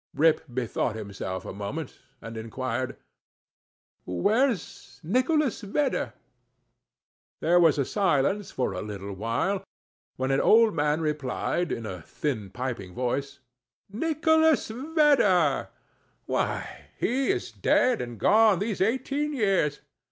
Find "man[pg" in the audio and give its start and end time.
10.73-10.91